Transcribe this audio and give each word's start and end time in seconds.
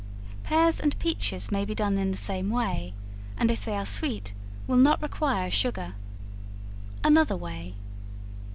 Pears 0.41 0.79
and 0.79 0.97
peaches 0.97 1.51
may 1.51 1.63
be 1.63 1.75
done 1.75 1.95
in 1.99 2.09
the 2.09 2.17
same 2.17 2.49
way, 2.49 2.95
and 3.37 3.51
if 3.51 3.63
they 3.63 3.75
are 3.77 3.85
sweet, 3.85 4.33
will 4.65 4.75
not 4.77 4.99
require 4.99 5.51
sugar. 5.51 5.93
Another 7.03 7.35
Way. 7.37 7.75